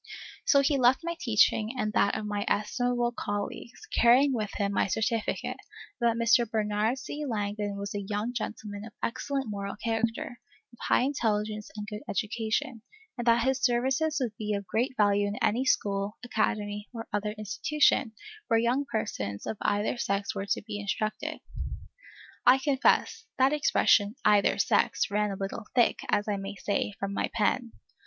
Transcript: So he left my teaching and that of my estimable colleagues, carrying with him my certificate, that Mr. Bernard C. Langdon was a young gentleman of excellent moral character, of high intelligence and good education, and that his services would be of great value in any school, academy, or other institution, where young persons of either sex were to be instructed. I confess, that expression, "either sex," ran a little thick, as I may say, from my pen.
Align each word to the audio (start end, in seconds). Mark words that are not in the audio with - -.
So 0.45 0.61
he 0.61 0.79
left 0.79 1.01
my 1.03 1.15
teaching 1.19 1.75
and 1.77 1.93
that 1.93 2.17
of 2.17 2.25
my 2.25 2.43
estimable 2.47 3.11
colleagues, 3.15 3.85
carrying 3.93 4.33
with 4.33 4.49
him 4.55 4.73
my 4.73 4.87
certificate, 4.87 5.57
that 5.99 6.15
Mr. 6.15 6.49
Bernard 6.49 6.97
C. 6.97 7.23
Langdon 7.23 7.77
was 7.77 7.93
a 7.93 8.01
young 8.01 8.33
gentleman 8.33 8.83
of 8.83 8.93
excellent 9.03 9.47
moral 9.47 9.75
character, 9.75 10.39
of 10.73 10.79
high 10.87 11.01
intelligence 11.01 11.69
and 11.77 11.85
good 11.85 12.01
education, 12.09 12.81
and 13.15 13.27
that 13.27 13.43
his 13.45 13.61
services 13.61 14.17
would 14.19 14.35
be 14.37 14.55
of 14.55 14.65
great 14.65 14.97
value 14.97 15.27
in 15.27 15.35
any 15.39 15.65
school, 15.65 16.17
academy, 16.23 16.89
or 16.91 17.07
other 17.13 17.33
institution, 17.37 18.13
where 18.47 18.57
young 18.59 18.85
persons 18.91 19.45
of 19.45 19.55
either 19.61 19.97
sex 19.99 20.33
were 20.33 20.47
to 20.47 20.63
be 20.63 20.79
instructed. 20.79 21.41
I 22.43 22.57
confess, 22.57 23.25
that 23.37 23.53
expression, 23.53 24.15
"either 24.25 24.57
sex," 24.57 25.11
ran 25.11 25.29
a 25.29 25.35
little 25.35 25.67
thick, 25.75 25.99
as 26.09 26.27
I 26.27 26.37
may 26.37 26.55
say, 26.55 26.93
from 26.97 27.13
my 27.13 27.29
pen. 27.35 27.73